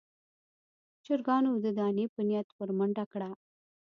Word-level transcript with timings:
چرګانو 1.05 1.51
د 1.63 1.65
دانې 1.77 2.05
په 2.13 2.21
نيت 2.29 2.47
ور 2.57 2.69
منډه 2.77 3.05
کړه. 3.11 3.29